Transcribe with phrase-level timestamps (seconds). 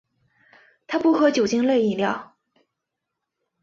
[0.87, 2.35] 他不喝酒精类饮料。